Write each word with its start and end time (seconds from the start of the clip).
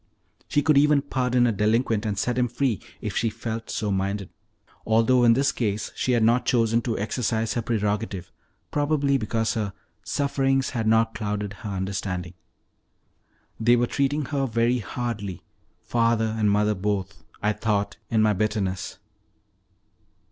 She 0.47 0.63
could 0.63 0.79
even 0.79 1.03
pardon 1.03 1.45
a 1.45 1.51
delinquent 1.51 2.07
and 2.07 2.17
set 2.17 2.35
him 2.35 2.47
free 2.47 2.81
if 3.01 3.15
she 3.15 3.29
felt 3.29 3.69
so 3.69 3.91
minded, 3.91 4.31
although 4.83 5.23
in 5.23 5.33
this 5.33 5.51
case 5.51 5.91
she 5.93 6.13
had 6.13 6.23
not 6.23 6.43
chosen 6.47 6.81
to 6.81 6.97
exercise 6.97 7.53
her 7.53 7.61
prerogative, 7.61 8.31
probably 8.71 9.19
because 9.19 9.53
her 9.53 9.73
"sufferings 10.03 10.71
had 10.71 10.87
not 10.87 11.13
clouded 11.13 11.53
her 11.61 11.69
understanding." 11.69 12.33
They 13.59 13.75
were 13.75 13.85
treating 13.85 14.25
her 14.25 14.47
very 14.47 14.79
hardly 14.79 15.43
father 15.83 16.33
and 16.35 16.49
mother 16.49 16.73
both 16.73 17.23
I 17.43 17.53
thought 17.53 17.97
in 18.09 18.23
my 18.23 18.33
bitterness. 18.33 18.97